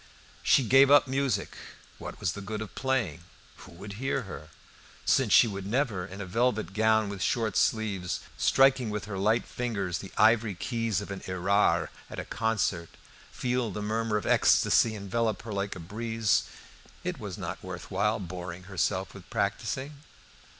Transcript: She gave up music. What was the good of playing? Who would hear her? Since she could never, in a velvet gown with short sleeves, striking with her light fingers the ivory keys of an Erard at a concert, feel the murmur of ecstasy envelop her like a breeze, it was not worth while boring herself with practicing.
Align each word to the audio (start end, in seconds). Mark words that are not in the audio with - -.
She 0.41 0.63
gave 0.63 0.89
up 0.89 1.07
music. 1.07 1.55
What 1.99 2.19
was 2.19 2.31
the 2.33 2.41
good 2.41 2.59
of 2.63 2.73
playing? 2.73 3.21
Who 3.57 3.71
would 3.73 3.93
hear 4.01 4.23
her? 4.23 4.49
Since 5.05 5.31
she 5.31 5.47
could 5.47 5.67
never, 5.67 6.03
in 6.07 6.19
a 6.19 6.25
velvet 6.25 6.73
gown 6.73 7.07
with 7.07 7.21
short 7.21 7.55
sleeves, 7.55 8.21
striking 8.35 8.89
with 8.89 9.05
her 9.05 9.19
light 9.19 9.45
fingers 9.45 9.99
the 9.99 10.11
ivory 10.17 10.55
keys 10.55 11.01
of 11.01 11.11
an 11.11 11.21
Erard 11.27 11.89
at 12.09 12.17
a 12.17 12.25
concert, 12.25 12.89
feel 13.31 13.69
the 13.69 13.83
murmur 13.83 14.17
of 14.17 14.25
ecstasy 14.25 14.95
envelop 14.95 15.43
her 15.43 15.53
like 15.53 15.75
a 15.75 15.79
breeze, 15.79 16.45
it 17.03 17.19
was 17.19 17.37
not 17.37 17.61
worth 17.63 17.91
while 17.91 18.17
boring 18.19 18.63
herself 18.63 19.13
with 19.13 19.29
practicing. 19.29 19.97